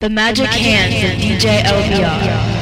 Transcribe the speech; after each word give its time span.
The 0.00 0.08
Magic 0.08 0.46
Hands 0.46 0.94
of 0.94 1.18
DJ 1.20 1.60
LBR. 1.64 2.57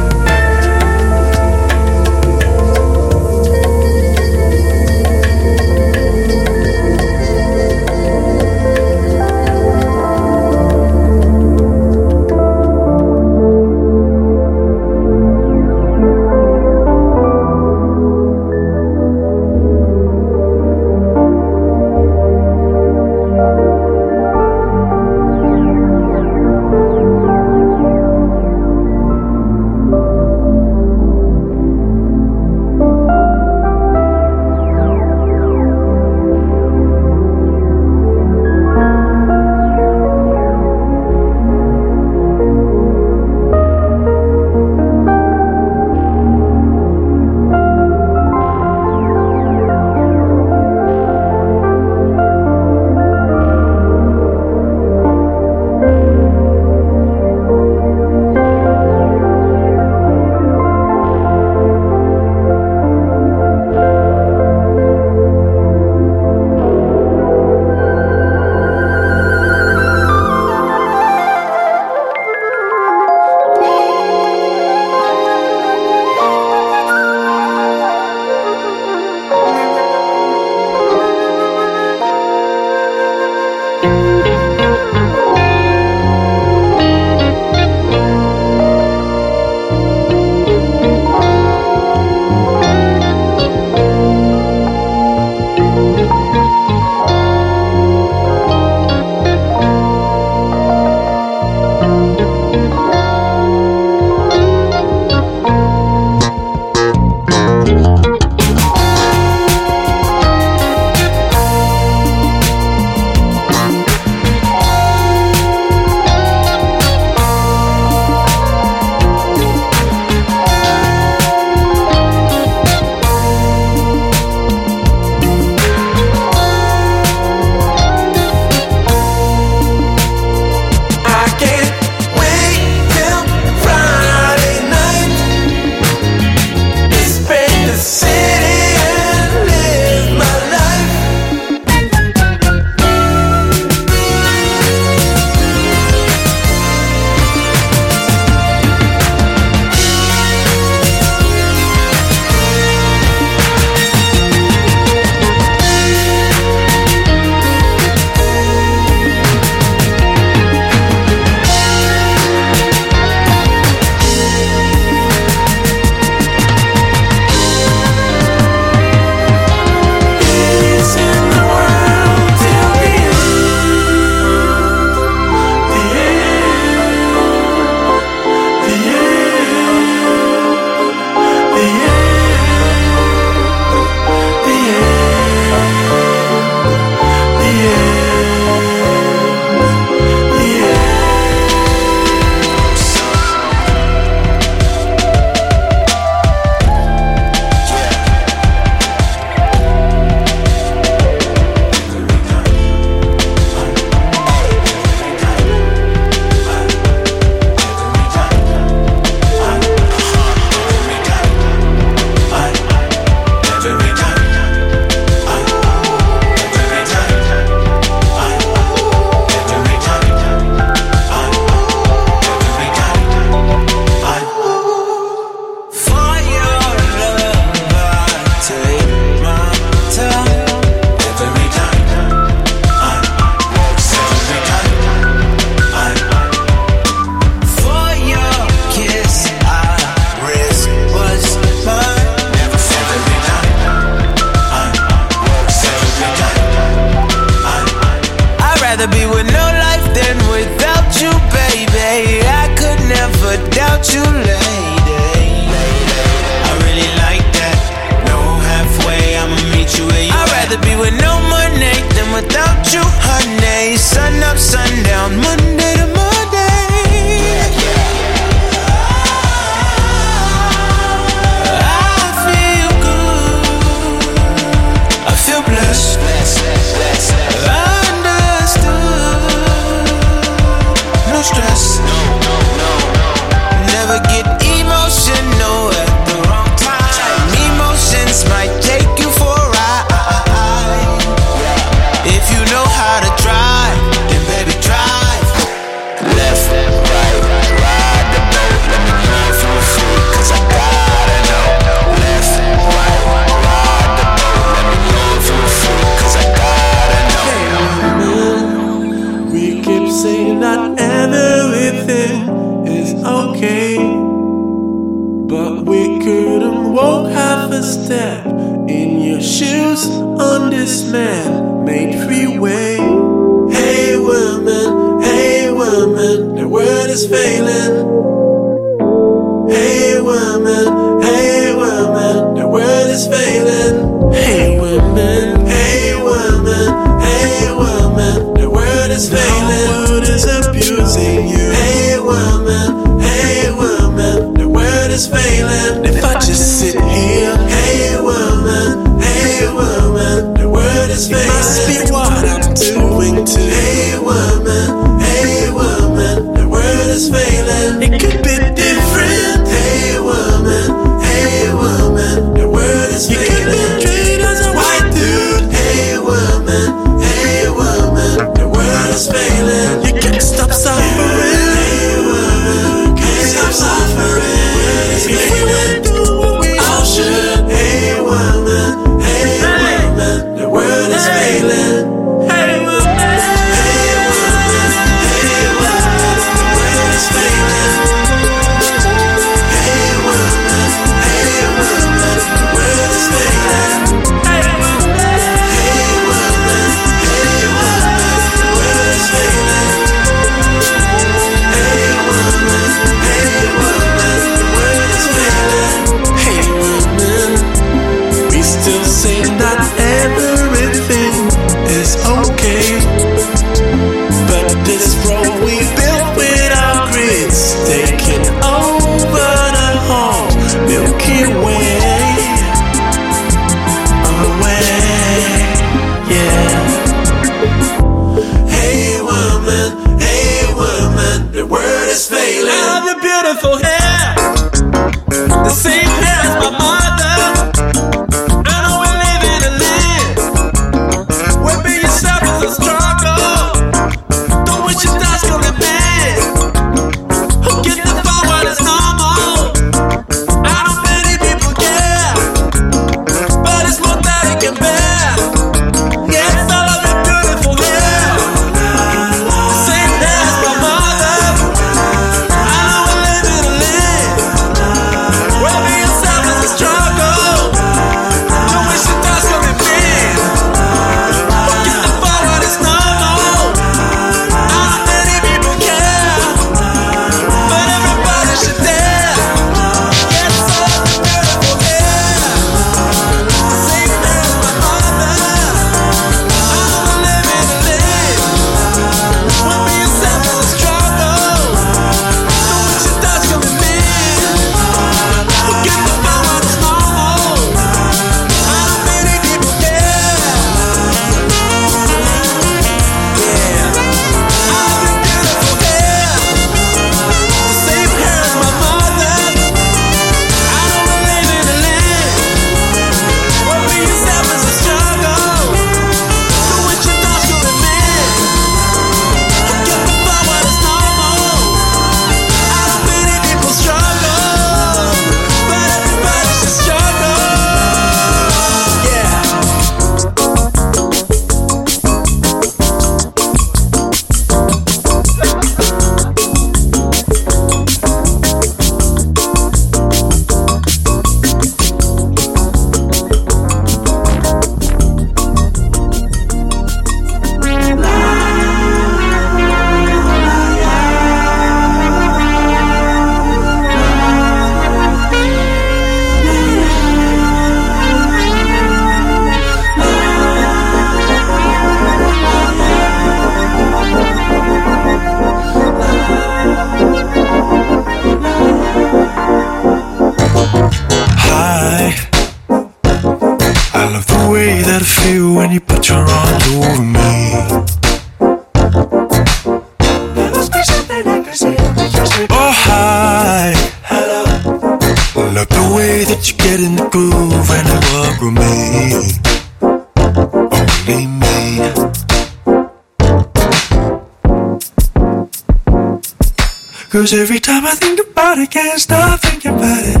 Cause 597.02 597.14
every 597.14 597.40
time 597.40 597.66
I 597.66 597.74
think 597.74 597.98
about 597.98 598.38
it, 598.38 598.48
can't 598.52 598.80
stop 598.80 599.18
thinking 599.18 599.56
about 599.56 599.82
it. 599.82 600.00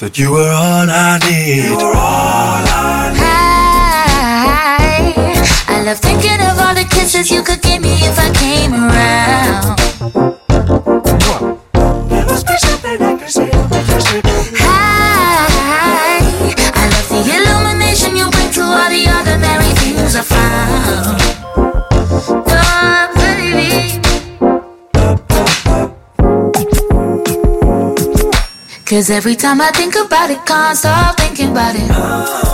That 0.00 0.16
you 0.16 0.32
were 0.32 0.48
all 0.48 0.88
I 0.88 1.18
need. 1.28 1.64
You 1.68 1.76
were 1.76 1.92
all 1.92 2.64
I 2.72 3.12
need. 3.12 3.20
I, 5.68 5.76
I 5.76 5.82
love 5.82 5.98
thinking 5.98 6.40
of 6.40 6.58
all 6.58 6.74
the 6.74 6.88
kisses 6.88 7.30
you 7.30 7.42
could 7.42 7.61
Cause 29.02 29.10
every 29.10 29.34
time 29.34 29.60
I 29.60 29.72
think 29.72 29.96
about 29.96 30.30
it, 30.30 30.46
can't 30.46 30.78
stop 30.78 31.16
thinking 31.18 31.50
about 31.50 31.74
it. 31.74 32.51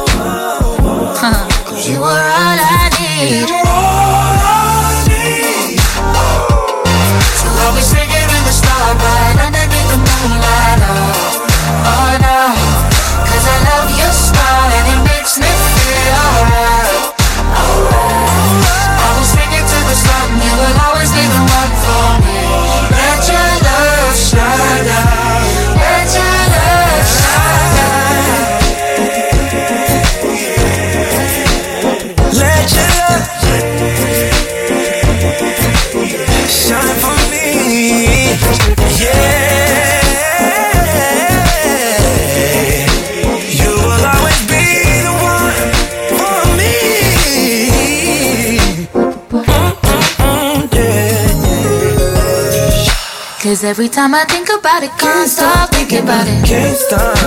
Cause 53.59 53.65
every 53.65 53.89
time 53.89 54.15
I 54.15 54.23
think 54.23 54.49
about 54.51 54.85
it, 54.85 54.91
can't, 54.91 55.01
can't 55.01 55.29
stop 55.29 55.71
thinking 55.71 56.05
about 56.05 56.29
it. 56.29 56.47
Can't 56.47 56.79
stop 56.79 57.19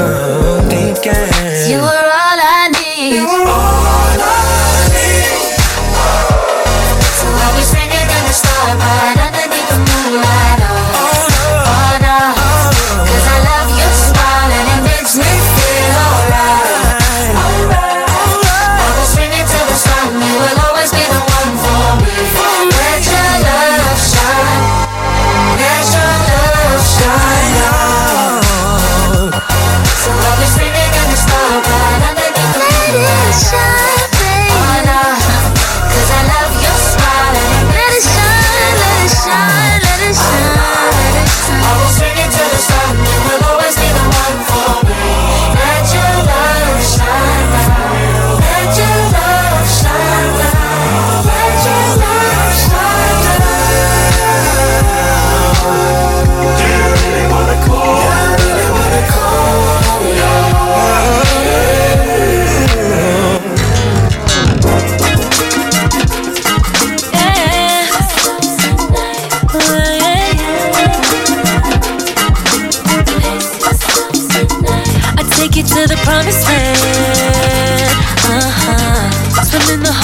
thinking. 0.72 1.12
You 1.70 1.82
were 1.82 2.11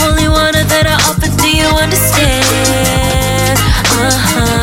only 0.08 0.28
one 0.28 0.54
that 0.54 0.86
I 0.88 0.96
offer. 1.10 1.28
Do 1.42 1.50
you 1.50 1.68
understand? 1.84 3.58
Uh 4.00 4.12
huh. 4.12 4.57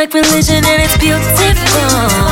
like 0.00 0.14
religion 0.14 0.64
and 0.64 0.82
it's 0.82 0.96
beautiful. 0.96 2.29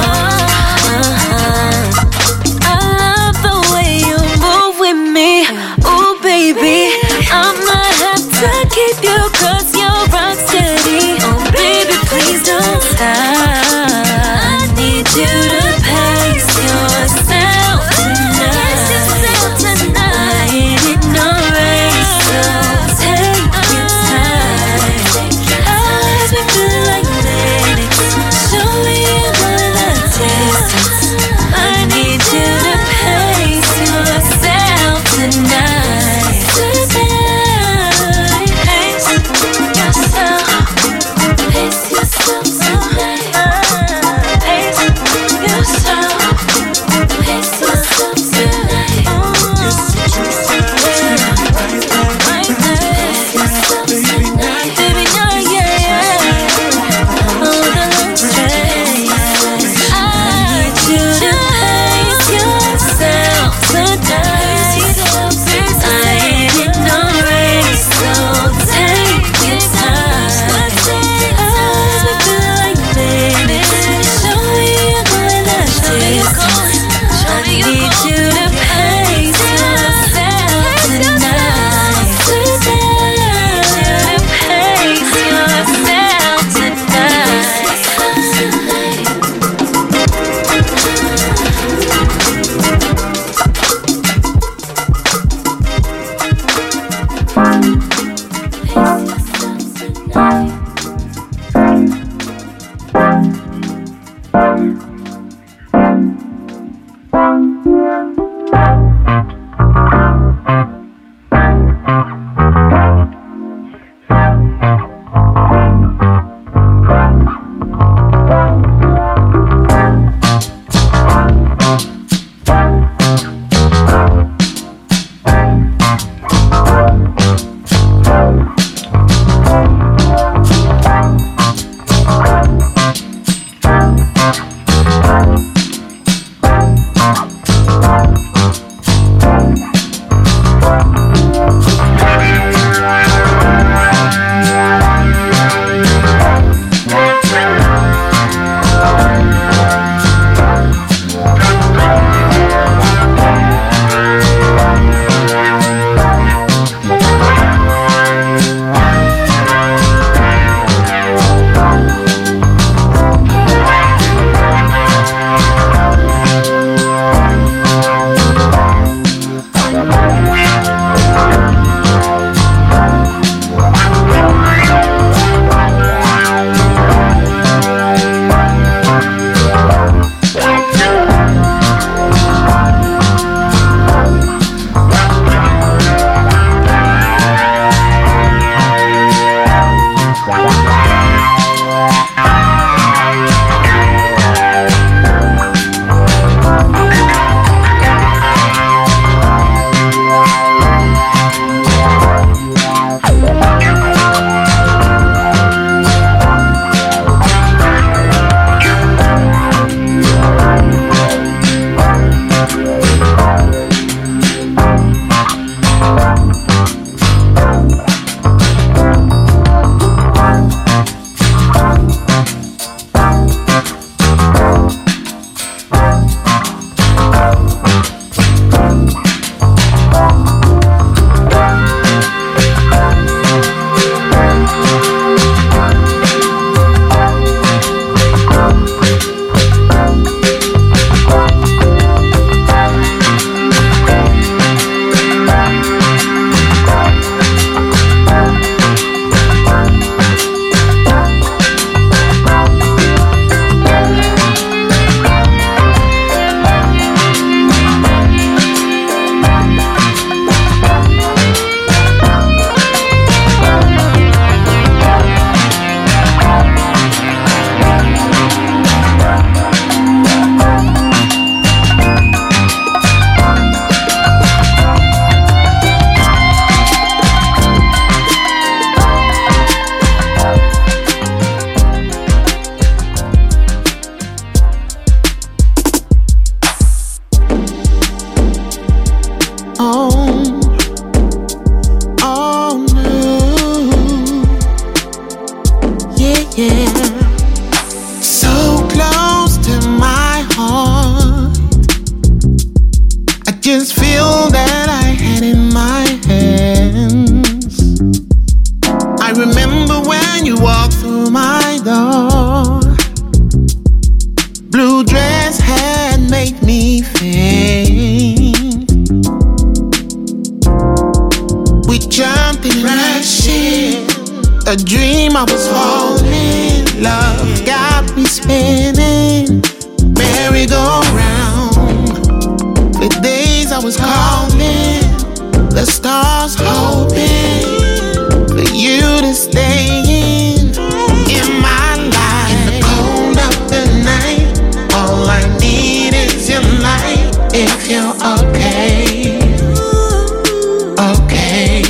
Okay. 350.79 351.63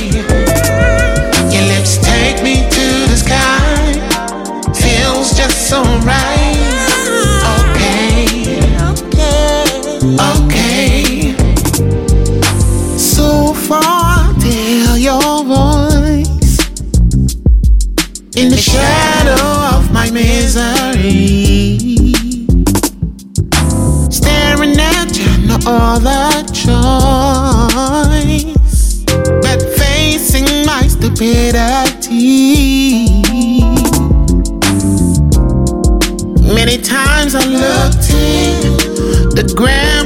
Your 1.51 1.65
lips 1.73 1.97
take 1.97 2.43
me 2.43 2.55
to 2.69 2.85
the 3.09 3.17
sky, 3.17 3.93
feels 4.73 5.35
just 5.35 5.69
so 5.69 5.81
right. 6.05 6.57
Okay, 7.59 8.59
okay. 10.35 11.35
So 12.97 13.53
far, 13.53 14.33
your 14.99 15.43
voice 15.43 16.59
in 18.35 18.49
the 18.49 18.57
shadow 18.57 19.77
of 19.77 19.91
my 19.91 20.11
misery. 20.11 21.77
Staring 24.11 24.77
at 24.79 25.09
Many 31.19 31.51
times 36.77 37.35
I 37.35 37.45
looked 37.45 38.09
in, 38.09 38.61
the 39.35 39.43
grams 39.53 39.98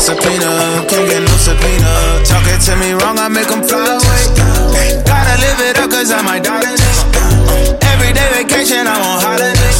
subpoena, 0.00 0.48
can't 0.88 1.06
get 1.08 1.20
no 1.20 1.34
subpoena. 1.36 2.24
Talking 2.24 2.58
to 2.58 2.72
me 2.80 2.92
wrong, 2.96 3.18
I 3.20 3.28
make 3.28 3.48
him 3.52 3.62
fly 3.62 3.84
away. 3.84 4.22
Gotta 5.04 5.36
live 5.44 5.60
it 5.60 5.76
up, 5.78 5.90
cause 5.90 6.10
I 6.10 6.22
might 6.22 6.42
die 6.42 6.64
today. 6.64 7.76
Everyday 7.92 8.28
vacation, 8.40 8.88
I'm 8.88 8.96
on 8.96 9.20
holiday. 9.20 9.72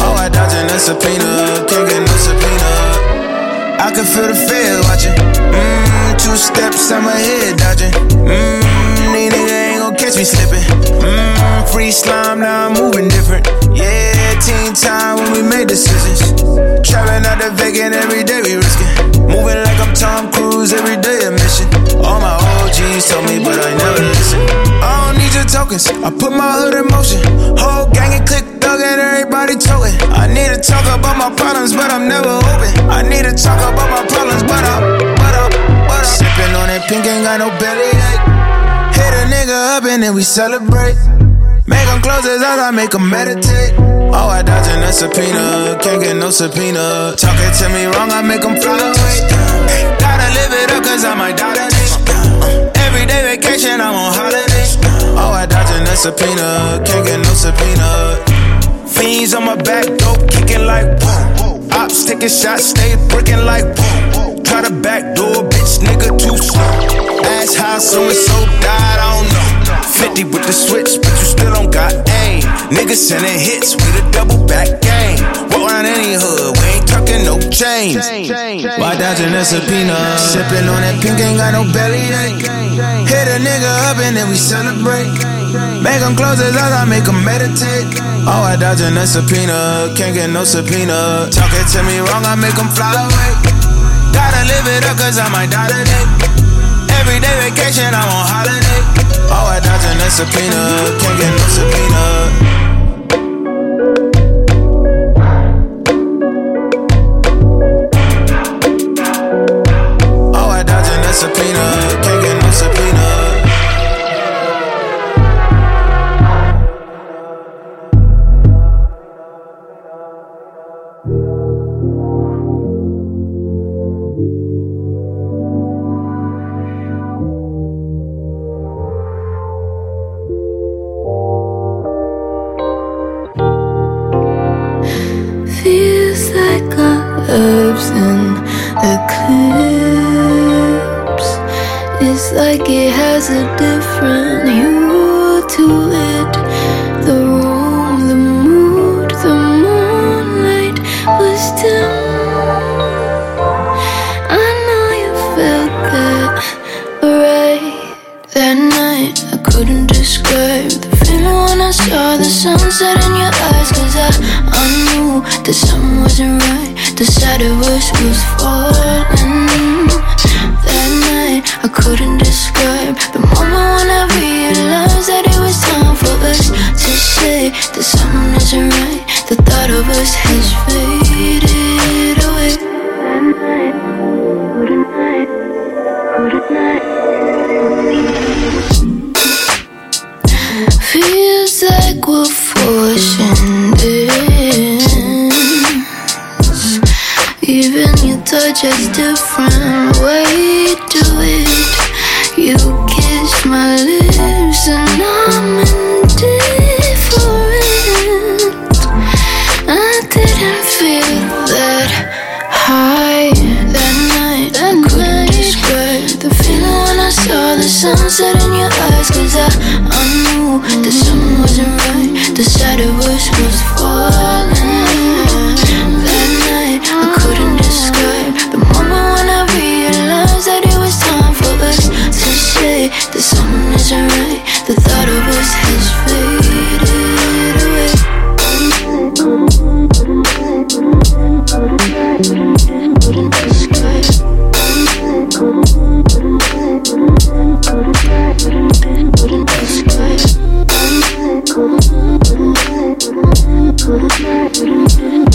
Oh, 0.00 0.16
I 0.16 0.28
dodging 0.32 0.66
a 0.72 0.78
subpoena, 0.80 1.68
can't 1.68 1.86
get 1.88 2.00
no 2.00 2.16
subpoena. 2.16 2.70
I 3.76 3.92
can 3.92 4.06
feel 4.08 4.26
the 4.26 4.34
fear 4.34 4.80
watching. 4.88 5.14
Mmm, 5.52 6.16
two 6.18 6.36
steps, 6.36 6.90
I'm 6.90 7.04
ahead 7.06 7.58
dodging. 7.60 7.92
Mmm, 8.24 8.64
these 8.96 9.12
niggas 9.12 9.75
catch 10.06 10.18
me 10.18 10.24
slipping. 10.24 10.62
Mmm, 11.02 11.72
free 11.72 11.90
slime, 11.90 12.40
now 12.40 12.68
I'm 12.68 12.74
moving 12.74 13.08
different. 13.08 13.46
Yeah, 13.74 14.38
teen 14.38 14.72
time 14.72 15.18
when 15.18 15.32
we 15.32 15.42
made 15.42 15.66
decisions. 15.66 16.30
Traveling 16.86 17.26
out 17.26 17.42
the 17.42 17.50
vacant 17.58 17.94
every 17.94 18.22
day, 18.22 18.40
we 18.42 18.54
risking. 18.54 18.86
Moving 19.26 19.58
like 19.66 19.78
I'm 19.82 19.92
Tom 19.94 20.30
Cruise, 20.30 20.72
every 20.72 20.96
day 21.02 21.26
a 21.26 21.30
mission. 21.30 21.66
All 22.06 22.20
my 22.22 22.38
OGs 22.38 23.10
told 23.10 23.26
me, 23.26 23.42
but 23.42 23.58
I 23.58 23.74
never 23.74 24.02
listen. 24.06 24.40
I 24.78 25.10
don't 25.10 25.18
need 25.18 25.34
your 25.34 25.48
tokens, 25.50 25.90
I 25.90 26.10
put 26.14 26.30
my 26.30 26.54
hood 26.54 26.74
in 26.74 26.86
motion. 26.86 27.22
Whole 27.58 27.90
gang 27.90 28.14
and 28.14 28.26
click 28.28 28.46
thug 28.62 28.78
and 28.78 29.00
everybody 29.02 29.58
toting. 29.58 29.98
I 30.14 30.30
need 30.30 30.54
to 30.54 30.60
talk 30.62 30.86
about 30.86 31.18
my 31.18 31.34
problems, 31.34 31.74
but 31.74 31.90
I'm 31.90 32.06
never 32.06 32.30
open. 32.30 32.72
I 32.86 33.02
need 33.02 33.26
to 33.26 33.34
talk 33.34 33.58
about 33.58 33.90
my 33.90 34.06
problems, 34.06 34.42
but 34.46 34.62
I'm, 34.62 34.82
but 35.18 35.34
I'm 35.34 35.75
sipping 36.04 36.52
on 36.56 36.66
that 36.68 36.86
pink, 36.88 37.06
ain't 37.06 37.24
got 37.24 37.38
no 37.38 37.50
belly 37.58 37.90
ache. 37.90 38.24
Hit 38.96 39.12
a 39.12 39.22
nigga 39.28 39.76
up 39.76 39.84
and 39.84 40.02
then 40.02 40.14
we 40.14 40.22
celebrate. 40.22 40.96
Make 41.66 41.88
him 41.88 42.00
close 42.00 42.24
his 42.24 42.42
eyes, 42.42 42.60
I 42.60 42.70
make 42.70 42.94
him 42.94 43.10
meditate. 43.10 43.74
Oh, 44.14 44.30
I 44.30 44.42
dodging 44.42 44.82
a 44.82 44.92
subpoena, 44.92 45.76
can't 45.82 46.00
get 46.02 46.16
no 46.16 46.30
subpoena. 46.30 47.14
Talking 47.18 47.52
to 47.58 47.66
me 47.74 47.84
wrong, 47.90 48.10
I 48.10 48.22
make 48.22 48.42
him 48.42 48.54
fly 48.56 48.78
away. 48.78 49.16
Gotta 49.98 50.28
live 50.32 50.52
it 50.54 50.70
up, 50.70 50.82
cause 50.84 51.04
I 51.04 51.14
might 51.14 51.36
die 51.36 51.52
today. 51.52 52.72
Everyday 52.86 53.36
vacation, 53.36 53.80
I'm 53.80 53.94
on 53.94 54.14
holiday. 54.14 54.64
Oh, 55.18 55.32
I 55.34 55.44
dodging 55.46 55.82
a 55.82 55.96
subpoena, 55.96 56.80
can't 56.86 57.04
get 57.04 57.18
no 57.18 57.34
subpoena. 57.34 58.22
Fiends 58.86 59.34
on 59.34 59.44
my 59.44 59.56
back, 59.56 59.84
dope 59.98 60.30
kicking 60.30 60.64
like 60.64 60.86
boom. 61.00 61.68
Ops 61.72 62.04
taking 62.04 62.28
shots, 62.28 62.70
stay 62.72 62.94
bricking 63.10 63.44
like 63.44 63.64
boom. 63.76 64.42
Try 64.44 64.62
to 64.62 64.72
backdoor, 64.72 65.48
nigga 65.82 66.14
too 66.14 66.38
slow. 66.38 66.62
Ask 67.38 67.58
how 67.58 67.78
so 67.78 68.06
and 68.06 68.14
so 68.14 68.36
died, 68.62 68.98
I 69.02 69.06
don't 69.18 69.28
know. 69.34 69.82
50 69.82 70.24
with 70.30 70.46
the 70.46 70.52
switch, 70.52 70.98
but 71.02 71.10
you 71.18 71.26
still 71.26 71.52
don't 71.52 71.72
got 71.72 71.92
aim. 72.22 72.42
Niggas 72.70 73.02
sending 73.02 73.38
hits 73.38 73.74
with 73.74 74.02
a 74.02 74.04
double 74.14 74.46
back 74.46 74.68
game. 74.80 75.18
Walk 75.50 75.66
around 75.66 75.86
any 75.86 76.14
hood, 76.14 76.54
we 76.58 76.64
ain't 76.78 76.86
talking 76.86 77.22
no 77.26 77.38
change. 77.50 77.98
Why 78.78 78.94
dodging 78.94 79.34
a 79.34 79.44
subpoena? 79.44 79.96
Sipping 80.18 80.66
on 80.70 80.80
that 80.86 81.02
pink, 81.02 81.18
ain't 81.18 81.38
got 81.38 81.52
no 81.52 81.66
belly 81.74 82.02
ache. 82.14 82.46
Hit 83.10 83.26
a 83.26 83.38
nigga 83.42 83.70
up 83.90 83.98
and 83.98 84.16
then 84.16 84.28
we 84.30 84.36
celebrate. 84.36 85.10
Make 85.82 86.02
him 86.02 86.14
close 86.14 86.38
his 86.38 86.54
eyes, 86.56 86.74
I 86.74 86.84
make 86.84 87.06
him 87.06 87.22
meditate. 87.24 87.88
Oh, 88.26 88.42
I 88.42 88.56
dodging 88.56 88.96
a 88.96 89.06
subpoena, 89.06 89.94
can't 89.96 90.14
get 90.14 90.30
no 90.30 90.44
subpoena. 90.44 91.30
Talking 91.30 91.66
to 91.74 91.80
me 91.86 91.98
wrong, 91.98 92.24
I 92.26 92.34
make 92.34 92.54
him 92.58 92.68
fly 92.68 92.92
away. 92.92 93.55
Gotta 94.16 94.42
live 94.48 94.66
it 94.72 94.88
up, 94.88 94.96
cause 94.96 95.18
I 95.20 95.28
might 95.28 95.50
die 95.52 95.68
eh. 95.68 95.84
today. 95.84 96.04
Everyday 96.96 97.36
vacation, 97.44 97.92
I'm 97.92 98.08
on 98.08 98.24
holiday. 98.24 98.80
Oh, 99.28 99.52
I 99.52 99.60
dodging 99.60 100.00
a 100.00 100.08
subpoena, 100.08 100.96
can't 100.96 101.18
get 101.20 101.32
no 101.36 101.46
subpoena. 101.52 102.65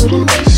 wouldn't 0.03 0.31
waste 0.31 0.50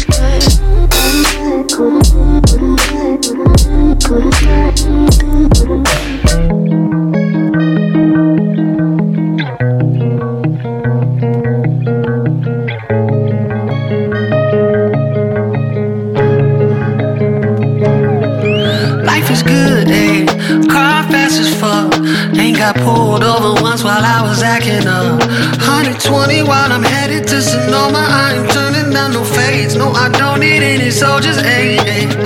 No, 29.75 29.91
I 29.91 30.09
don't 30.09 30.39
need 30.39 30.61
any 30.61 30.91
soldiers, 30.91 31.37
ayy, 31.37 31.77
ayy. 31.79 32.22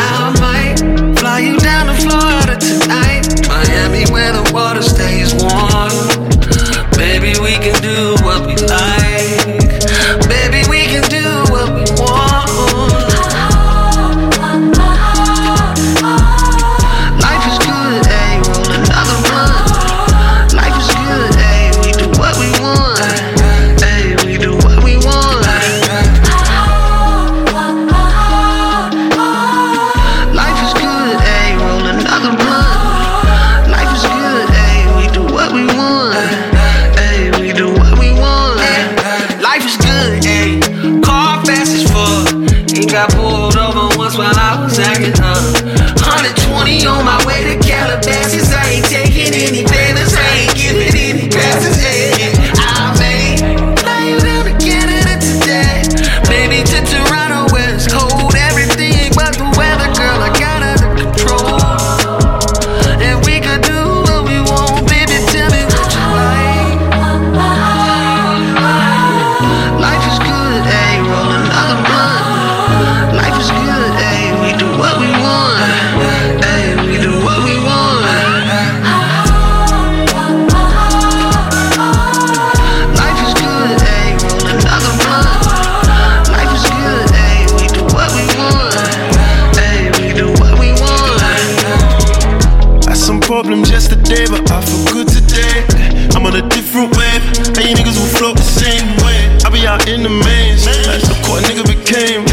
the 100.07 100.13
mains. 100.23 100.63
That's 100.65 101.07
the 101.07 101.15
core 101.25 101.39
nigga 101.39 101.65
became. 101.67 102.23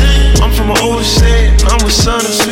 I'm 0.43 0.53
from 0.53 0.71
an 0.71 0.79
old 0.83 1.05
state, 1.05 1.51
I'm 1.67 1.83
with 1.85 1.95
Sonics. 1.95 2.44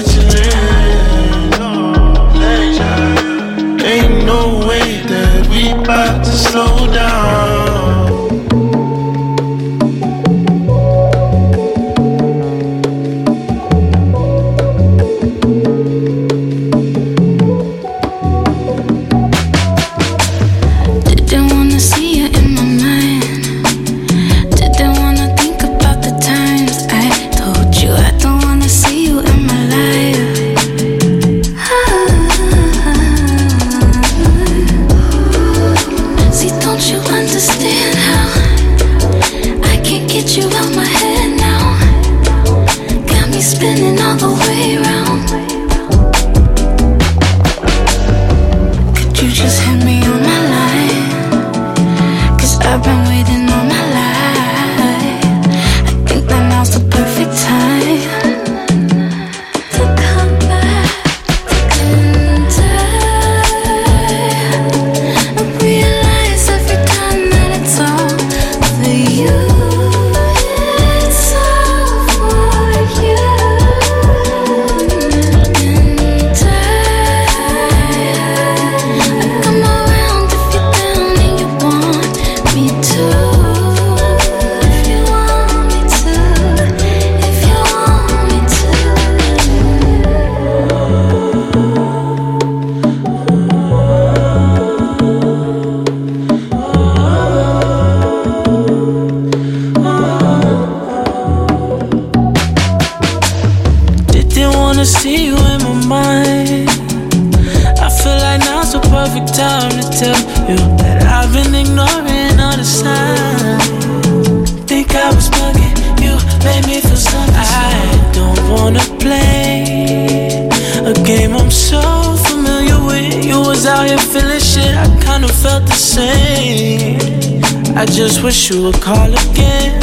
Wish 128.33 128.49
you 128.49 128.63
would 128.63 128.81
call 128.81 129.13
again, 129.13 129.79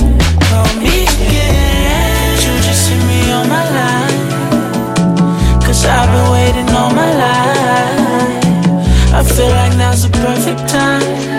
call 0.49 0.65
me 0.81 1.03
again. 1.03 2.33
You 2.43 2.53
just 2.67 2.89
hit 2.89 3.01
me 3.05 3.31
on 3.31 3.47
my 3.47 3.65
line. 3.77 5.61
Cause 5.61 5.85
I've 5.85 6.09
been 6.09 6.31
waiting 6.31 6.69
all 6.75 6.89
my 6.89 7.11
life. 7.25 9.13
I 9.13 9.21
feel 9.23 9.49
like 9.49 9.77
now's 9.77 10.01
the 10.01 10.09
perfect 10.17 10.67
time. 10.67 11.38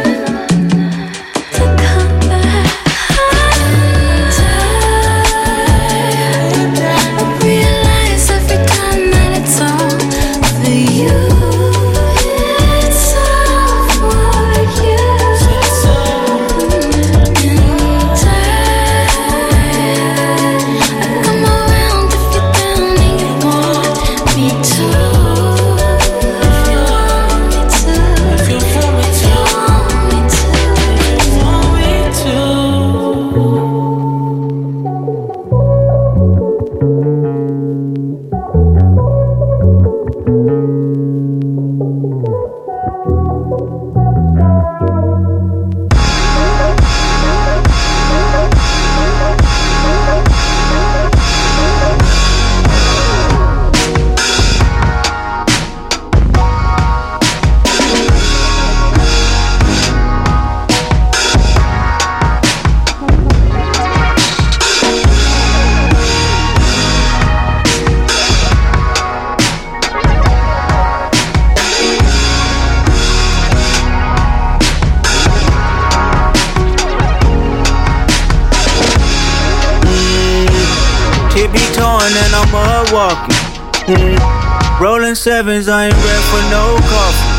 Sevens, 85.15 85.69
I 85.69 85.87
ain't 85.91 86.01
ready 86.07 86.25
for 86.31 86.43
no 86.55 86.79
coffee. 86.87 87.31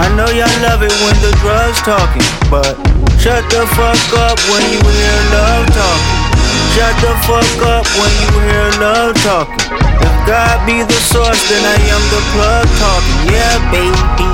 I 0.00 0.08
know 0.16 0.26
y'all 0.32 0.50
love 0.64 0.80
it 0.82 0.94
when 1.04 1.16
the 1.20 1.32
drugs 1.42 1.78
talking, 1.84 2.24
but 2.48 2.74
shut 3.20 3.44
the 3.52 3.68
fuck 3.76 4.00
up 4.18 4.38
when 4.48 4.62
you 4.72 4.80
hear 4.80 5.18
love 5.36 5.68
talking. 5.68 6.24
Shut 6.72 6.94
the 7.04 7.14
fuck 7.28 7.60
up 7.66 7.86
when 8.00 8.12
you 8.24 8.30
hear 8.48 8.68
love 8.80 9.14
talking. 9.20 9.58
If 10.00 10.14
God 10.26 10.56
be 10.66 10.82
the 10.82 11.00
source, 11.12 11.40
then 11.52 11.62
I 11.62 11.78
am 11.92 12.02
the 12.08 12.22
plug 12.32 12.66
talking. 12.80 13.18
Yeah, 13.30 13.56
baby. 13.70 14.28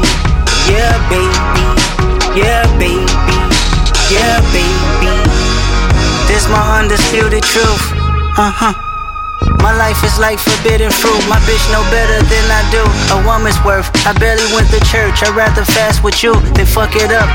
Yeah, 0.71 0.95
baby. 1.11 1.61
Yeah, 2.39 2.65
baby. 2.79 3.05
Yeah, 4.09 4.39
baby. 4.55 5.13
This 6.31 6.47
my 6.49 6.81
undisputed 6.81 7.43
truth. 7.43 7.85
Uh 8.39 8.53
huh. 8.55 8.90
My 9.63 9.77
life 9.77 10.03
is 10.05 10.19
like 10.19 10.39
forbidden 10.39 10.91
fruit. 10.91 11.21
My 11.29 11.39
bitch 11.45 11.65
know 11.73 11.85
better 11.93 12.19
than 12.33 12.45
I 12.49 12.63
do. 12.73 12.83
A 13.13 13.19
woman's 13.29 13.61
worth. 13.65 13.89
I 14.07 14.13
barely 14.19 14.49
went 14.57 14.69
to 14.73 14.81
church. 14.89 15.23
I'd 15.23 15.37
rather 15.37 15.65
fast 15.65 16.03
with 16.03 16.23
you 16.23 16.33
than 16.57 16.67
fuck 16.67 16.97
it 16.97 17.13
up. 17.13 17.29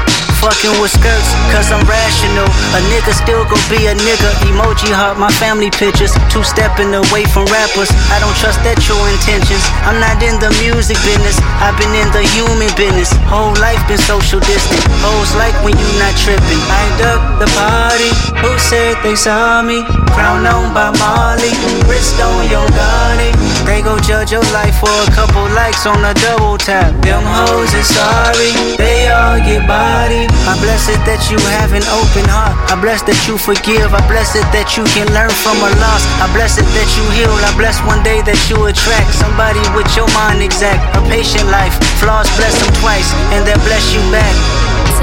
Fucking 0.44 0.78
with 0.78 0.94
skirts, 0.94 1.30
cause 1.50 1.72
I'm 1.74 1.82
rational. 1.90 2.46
A 2.78 2.80
nigga 2.94 3.16
still 3.18 3.44
gon' 3.50 3.62
be 3.72 3.90
a 3.90 3.96
nigga. 3.98 4.30
Emoji 4.46 4.92
heart, 4.94 5.18
my 5.18 5.32
family 5.42 5.72
pictures. 5.72 6.14
Two 6.30 6.44
stepping 6.44 6.94
away 6.94 7.26
from 7.34 7.50
rappers. 7.50 7.90
I 8.14 8.22
don't 8.22 8.36
trust 8.38 8.62
their 8.62 8.78
true 8.78 9.00
intentions. 9.10 9.64
I'm 9.88 9.98
not 9.98 10.22
in 10.22 10.38
the 10.38 10.54
music 10.62 11.02
business. 11.02 11.40
I've 11.64 11.74
been 11.82 11.94
in 11.98 12.10
the 12.14 12.22
human 12.36 12.70
business. 12.78 13.10
Whole 13.26 13.58
life 13.58 13.82
been 13.90 13.98
social 13.98 14.38
distant. 14.44 14.84
Hoes 15.02 15.34
like 15.40 15.56
when 15.66 15.74
you 15.74 15.90
not 15.98 16.14
tripping. 16.22 16.62
I 16.70 16.84
duck 17.02 17.22
the 17.42 17.50
party. 17.58 18.12
Who 18.46 18.52
said 18.62 19.02
they 19.02 19.18
saw 19.18 19.66
me? 19.66 19.82
Crown 20.14 20.46
on 20.46 20.76
by 20.78 20.94
Molly. 21.02 21.54
Wrist 21.90 22.22
on 22.22 22.46
your 22.54 22.68
body. 22.70 23.34
They 23.66 23.82
go 23.82 23.98
judge 23.98 24.30
your 24.30 24.46
life 24.54 24.78
for 24.78 24.94
a 24.94 25.10
couple 25.10 25.42
likes 25.58 25.90
on 25.90 26.06
a 26.06 26.14
double 26.22 26.58
tap. 26.62 26.94
Them 27.02 27.26
hoes 27.26 27.74
is 27.74 27.90
sorry. 27.90 28.54
They 28.78 29.10
all 29.10 29.42
get 29.42 29.66
body. 29.66 30.25
I 30.48 30.54
bless 30.62 30.90
it 30.90 31.00
that 31.06 31.22
you 31.30 31.38
have 31.58 31.74
an 31.74 31.86
open 31.94 32.26
heart. 32.30 32.54
I 32.72 32.76
bless 32.80 33.02
that 33.10 33.18
you 33.28 33.38
forgive. 33.38 33.94
I 33.94 34.02
bless 34.10 34.34
it 34.34 34.46
that 34.56 34.78
you 34.78 34.84
can 34.94 35.08
learn 35.14 35.34
from 35.44 35.58
a 35.62 35.72
loss. 35.82 36.04
I 36.22 36.30
bless 36.34 36.58
it 36.58 36.68
that 36.78 36.90
you 36.98 37.06
heal. 37.18 37.34
I 37.46 37.52
bless 37.58 37.82
one 37.86 38.02
day 38.02 38.22
that 38.26 38.40
you 38.50 38.58
attract 38.66 39.14
somebody 39.16 39.62
with 39.78 39.90
your 39.98 40.10
mind 40.18 40.42
exact. 40.42 40.82
A 40.98 41.02
patient 41.10 41.48
life. 41.50 41.76
Flaws 42.02 42.30
bless 42.38 42.56
them 42.58 42.72
twice, 42.82 43.10
and 43.36 43.46
they 43.46 43.58
bless 43.66 43.94
you 43.94 44.02
back. 44.10 44.36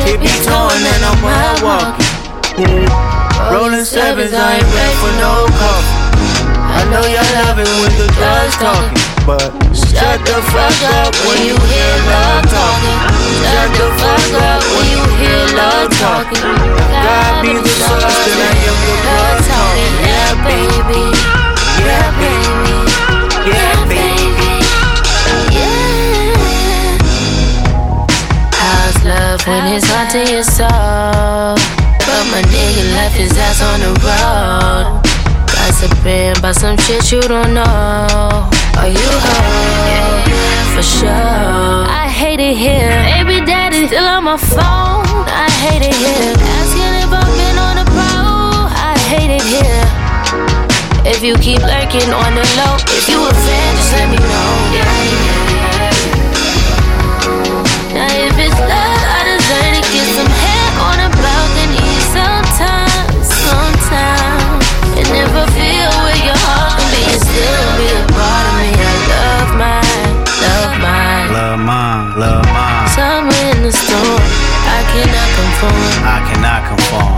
It 0.08 0.18
be 0.18 0.32
torn 0.42 0.82
and 0.82 1.02
I'm 1.04 1.18
wild 1.22 1.58
walking. 1.62 2.22
Mm. 2.58 2.88
Rolling 3.52 3.84
sevens, 3.84 4.32
I 4.32 4.56
ain't 4.56 4.74
ready 4.74 4.94
for 4.98 5.12
no 5.20 5.46
coffee. 5.58 6.01
I 6.72 6.88
know 6.88 7.04
y'all 7.04 7.32
love 7.44 7.58
it 7.60 7.68
when 7.80 7.92
the 8.00 8.08
drugs 8.16 8.56
talking, 8.56 8.96
but 9.28 9.48
shut 9.76 10.18
the 10.24 10.38
fuck 10.52 10.78
up 11.04 11.12
when 11.28 11.40
you 11.44 11.56
hear 11.68 11.94
love 12.08 12.44
talking. 12.48 12.98
Shut 13.44 13.70
the 13.76 13.88
fuck 14.00 14.32
up 14.40 14.62
when 14.72 14.86
you 14.88 15.02
hear 15.20 15.42
love 15.56 15.88
talking. 16.00 16.42
God 16.42 17.32
be 17.44 17.52
the 17.60 17.72
source, 17.76 18.16
then 18.24 18.40
I 18.40 18.52
am 18.56 18.78
the 18.88 18.94
blood 19.04 19.38
talking. 19.52 19.94
Yeah, 20.00 20.32
baby. 20.48 21.04
Yeah, 21.82 22.08
baby. 22.16 22.76
Yeah, 23.52 23.74
baby. 23.90 24.52
Yeah. 25.52 26.96
How's 28.56 28.96
love 29.04 29.40
when 29.46 29.64
it's 29.74 29.86
hard 29.90 30.08
to 30.16 30.20
your 30.24 30.44
soul? 30.44 31.58
But 32.00 32.24
my 32.32 32.42
nigga 32.48 32.84
left 32.94 33.16
his 33.16 33.36
ass 33.36 33.60
on 33.60 33.80
the 33.80 33.92
road. 34.00 35.11
Gossiping 35.62 36.36
about 36.38 36.56
some 36.56 36.76
shit 36.76 37.12
you 37.12 37.20
don't 37.20 37.54
know. 37.54 37.62
Are 37.62 38.88
you 38.88 38.98
heard? 38.98 40.26
For 40.74 40.82
sure. 40.82 41.06
I 41.08 42.10
hate 42.10 42.40
it 42.40 42.56
here. 42.56 42.90
Baby 43.06 43.46
daddy 43.46 43.86
still 43.86 44.02
on 44.02 44.24
my 44.24 44.36
phone. 44.36 45.06
I 45.30 45.46
hate 45.62 45.86
it 45.86 45.94
here. 45.94 46.34
Asking 46.58 46.94
if 46.98 47.12
I've 47.14 47.30
been 47.38 47.58
on 47.62 47.76
the 47.78 47.86
pro. 47.94 48.10
I 48.74 48.98
hate 49.06 49.30
it 49.30 49.46
here. 49.54 49.86
If 51.06 51.22
you 51.22 51.36
keep 51.36 51.62
lurking 51.62 52.10
on 52.10 52.34
the 52.34 52.42
low, 52.58 52.74
if 52.98 53.08
you 53.08 53.22
a 53.22 53.30
fan, 53.30 53.76
just 53.78 53.92
let 53.94 54.10
me 54.10 54.18
know. 54.18 54.50
Now 57.94 58.10
if 58.26 58.34
it's 58.36 58.58
love, 58.66 58.91
never 65.32 65.48
feel 65.56 65.92
where 66.04 66.20
your 66.28 66.36
heart 66.44 66.76
can 66.76 66.88
be, 66.92 67.02
and 67.08 67.22
still 67.24 67.68
be 67.80 67.88
a 67.88 68.04
part 68.12 68.44
of 68.44 68.54
me. 68.60 68.68
I 68.76 68.92
love 69.08 69.50
mine, 69.56 70.12
love 70.44 70.74
mine. 70.84 71.26
Love 71.32 71.60
mine, 71.64 72.04
love 72.20 72.44
mine. 72.52 72.88
Somewhere 72.92 73.48
in 73.56 73.64
the 73.64 73.72
storm, 73.72 74.20
I 74.68 74.80
cannot 74.92 75.28
conform. 75.32 75.80
I 76.04 76.18
cannot 76.28 76.60
conform. 76.68 77.16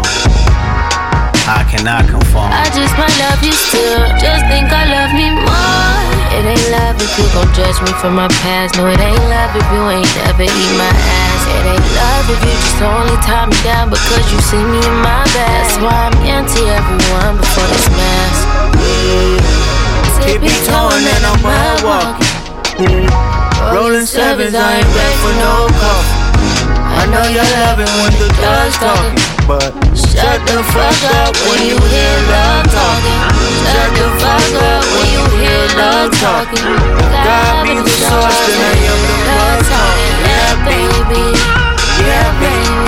I 1.44 1.60
cannot 1.66 2.04
conform. 2.06 2.50
I 2.54 2.70
just 2.70 2.94
might 2.94 3.14
love 3.18 3.42
you 3.42 3.52
still. 3.52 4.06
Just 4.22 4.46
think 4.46 4.70
I 4.70 4.86
love 4.94 5.10
me 5.18 5.34
more. 5.34 5.98
It 6.38 6.46
ain't 6.54 6.68
love 6.70 6.96
if 7.02 7.10
you 7.18 7.26
gon' 7.34 7.50
judge 7.50 7.82
me 7.82 7.90
for 7.98 8.14
my 8.14 8.30
past. 8.46 8.78
No, 8.78 8.86
it 8.86 9.00
ain't 9.02 9.26
love 9.26 9.50
if 9.58 9.66
you 9.74 9.82
ain't 9.90 10.12
never 10.22 10.46
eat 10.46 10.72
my 10.78 10.86
ass. 10.86 11.33
It 11.54 11.64
ain't 11.70 11.88
love 11.94 12.26
if 12.34 12.40
you 12.42 12.54
just 12.58 12.82
only 12.82 13.16
tie 13.22 13.46
me 13.46 13.58
down 13.62 13.90
because 13.90 14.24
you 14.32 14.40
see 14.42 14.62
me 14.62 14.80
in 14.82 14.96
my 15.02 15.22
bed. 15.30 15.46
That's 15.64 15.78
why 15.78 16.10
I'm 16.10 16.16
anti 16.26 16.62
everyone 16.66 17.38
before 17.38 17.68
this 17.70 17.86
mess. 17.94 18.36
Tippy 20.18 20.52
toeing 20.66 21.06
and 21.06 21.24
I'm 21.24 21.38
mud 21.44 21.78
walking. 21.86 23.06
Rolling 23.72 24.06
sevens, 24.06 24.54
I 24.54 24.82
ain't 24.82 24.90
ready 24.94 25.16
for 25.22 25.34
no 25.38 25.70
coffee. 25.78 26.24
I 26.94 27.06
know 27.10 27.26
you 27.26 27.42
love 27.42 27.78
it 27.78 27.90
when 28.00 28.12
the 28.18 28.28
dog's 28.40 28.76
talking, 28.78 29.18
but 29.46 29.70
shut 29.94 30.40
the 30.46 30.62
fuck 30.72 30.98
up 31.22 31.34
when 31.46 31.60
you 31.66 31.76
hear 31.90 32.16
love 32.30 32.66
talking. 32.70 33.18
Shut 33.68 33.90
the 33.98 34.08
fuck 34.22 34.54
up 34.62 34.82
when 34.94 35.06
you 35.12 35.24
hear 35.38 35.62
love 35.76 36.10
talking. 36.18 36.64
God 37.10 37.52
be 37.62 37.74
the 37.78 37.94
source, 38.08 38.38
then 38.46 38.60
I 38.62 38.74
am 38.90 39.00
the 39.06 39.16
blood 39.22 39.60
talking. 39.68 40.33
Baby. 40.62 41.34
Yeah, 41.98 42.40
baby. 42.40 42.83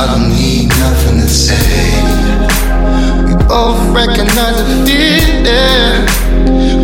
I 0.00 0.06
don't 0.06 0.30
need 0.30 0.68
nothing 0.78 1.20
to 1.20 1.28
say. 1.28 1.60
We 3.26 3.34
both 3.44 3.76
recognize 3.94 4.56
the 4.56 4.64
feeling. 4.86 6.08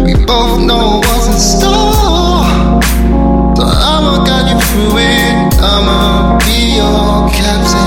We 0.05 0.13
both 0.27 0.61
know 0.61 1.01
what's 1.03 1.27
in 1.29 1.39
store. 1.41 2.45
So 3.57 3.65
I'ma 3.65 4.23
guide 4.27 4.51
you 4.51 4.61
through 4.69 4.99
it. 4.99 5.55
I'ma 5.63 6.37
be 6.45 6.77
your 6.77 7.31
captain. 7.31 7.86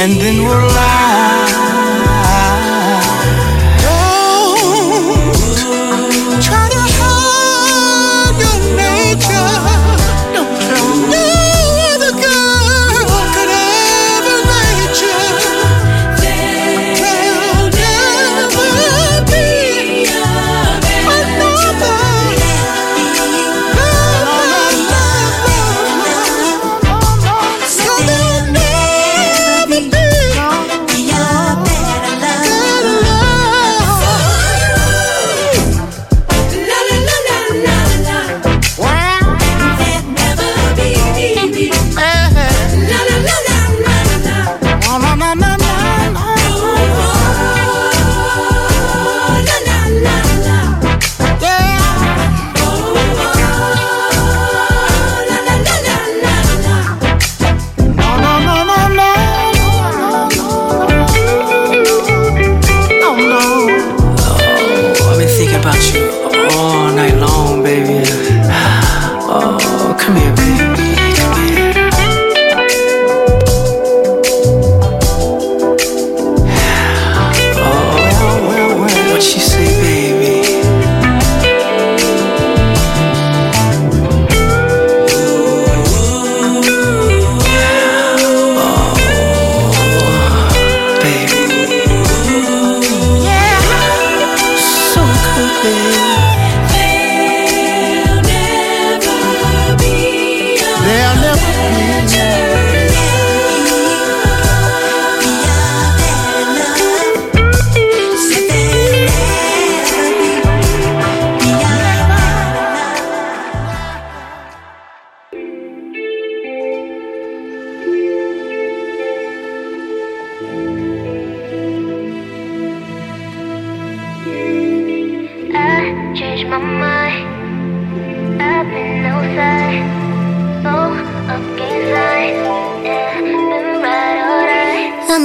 And 0.00 0.12
then 0.20 0.36
we'll 0.44 0.68
lie. 0.68 1.27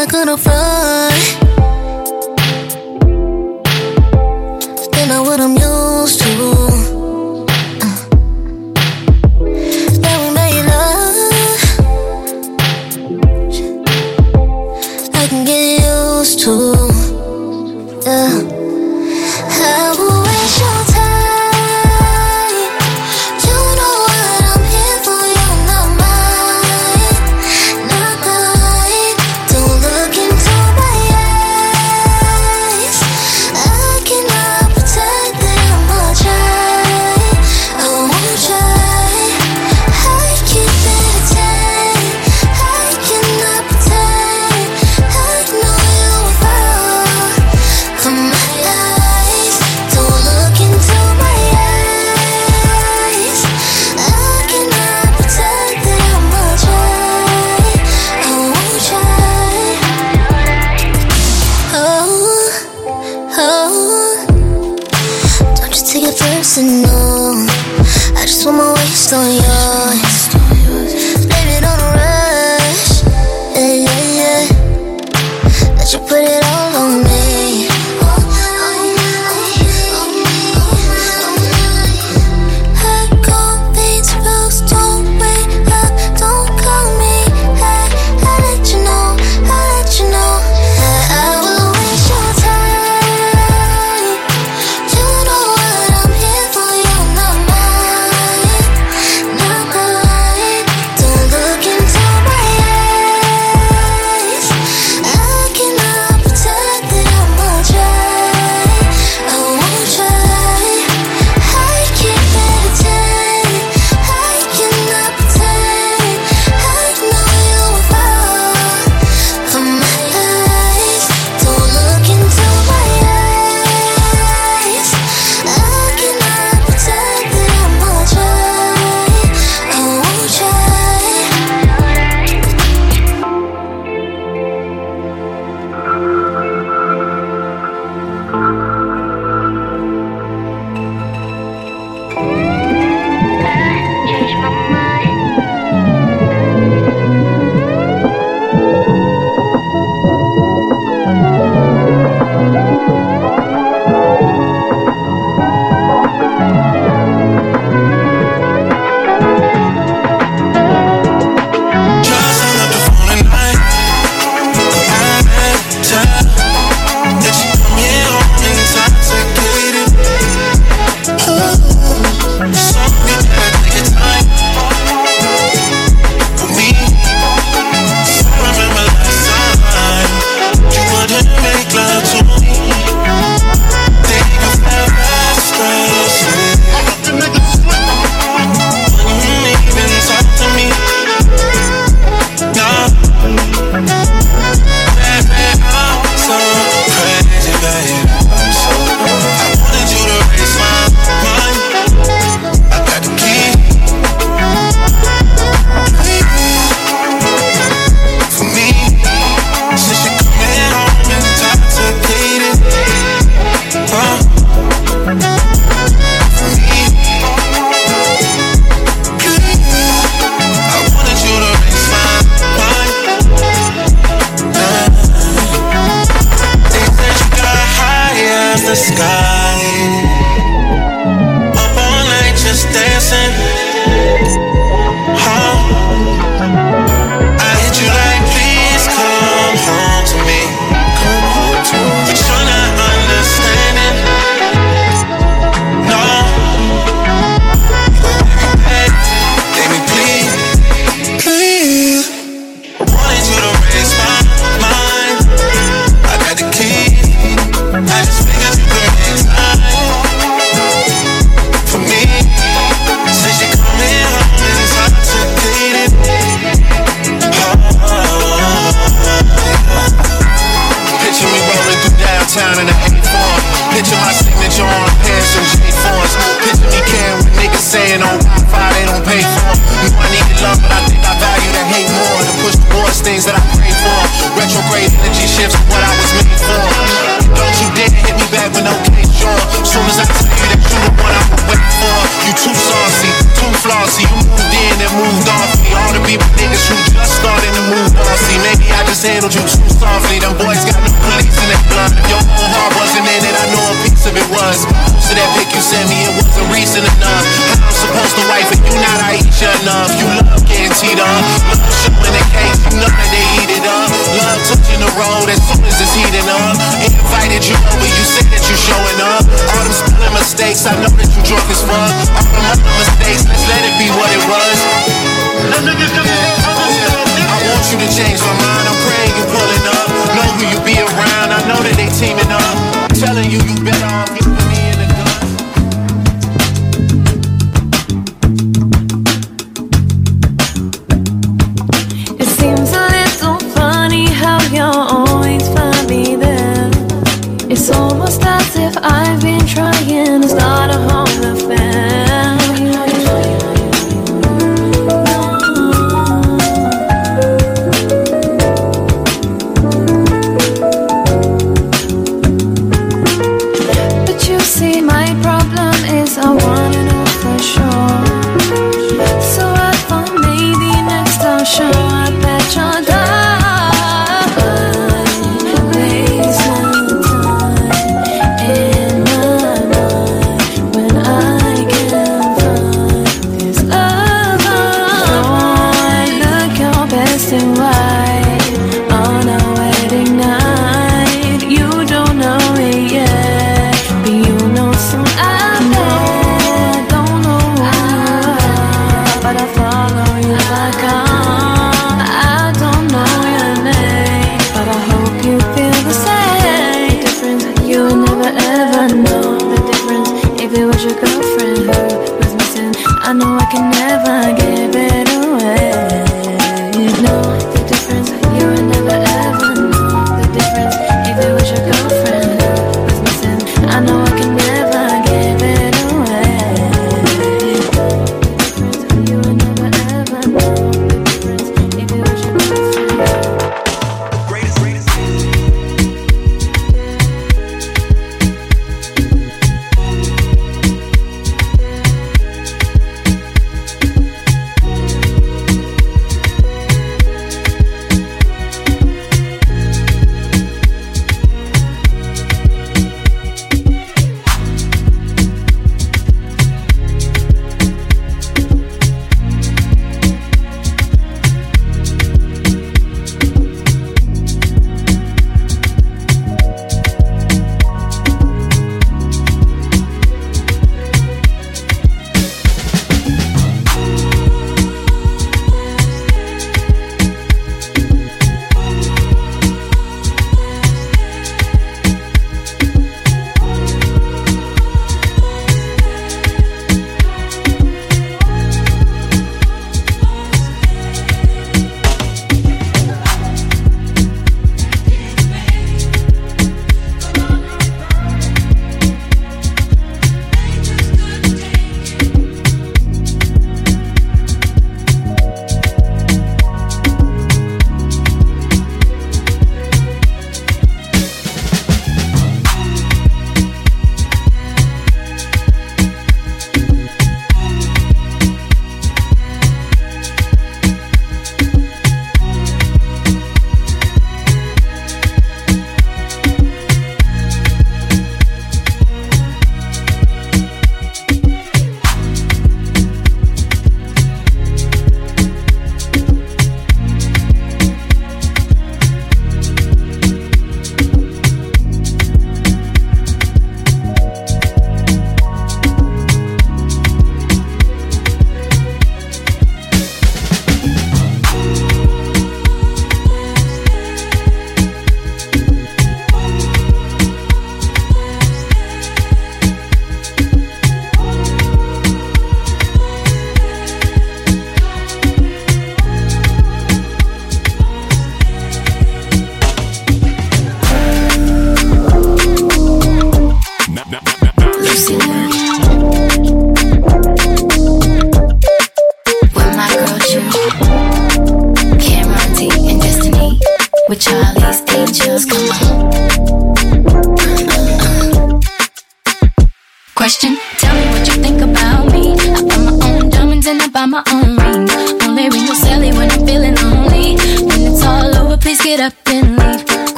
Alright. 0.00 0.14
I'm 0.14 0.26
not 0.26 0.79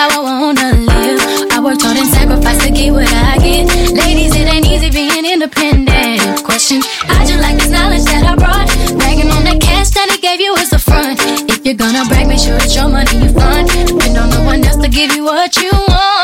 how 0.00 0.24
I 0.24 0.40
wanna 0.40 0.72
live. 0.72 1.20
I 1.52 1.60
worked 1.60 1.82
hard 1.82 1.98
and 1.98 2.08
sacrificed 2.08 2.62
to 2.64 2.70
get 2.72 2.90
what 2.90 3.12
I 3.12 3.36
get. 3.36 3.68
Ladies, 3.92 4.32
it 4.34 4.48
ain't 4.48 4.64
easy 4.64 4.88
being 4.88 5.26
independent. 5.26 6.42
Question, 6.42 6.80
I 7.04 7.26
just 7.28 7.40
like 7.44 7.56
this 7.58 7.68
knowledge 7.68 8.04
that 8.04 8.24
I 8.24 8.34
brought. 8.34 8.68
Bragging 8.96 9.30
on 9.30 9.44
the 9.44 9.58
cash 9.60 9.90
that 9.90 10.08
it 10.08 10.22
gave 10.22 10.40
you 10.40 10.54
is 10.54 10.70
the 10.70 10.78
front. 10.78 11.20
If 11.52 11.66
you're 11.66 11.74
gonna 11.74 12.06
brag, 12.06 12.28
make 12.28 12.40
sure 12.40 12.56
it's 12.56 12.74
your 12.74 12.88
money 12.88 13.12
you 13.24 13.28
find. 13.40 13.68
Depend 13.68 14.16
on 14.16 14.30
no 14.30 14.40
one 14.44 14.64
else 14.64 14.80
to 14.82 14.88
give 14.88 15.14
you 15.14 15.24
what 15.24 15.54
you 15.58 15.70
want. 15.70 16.19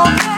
One 0.00 0.16
more 0.24 0.29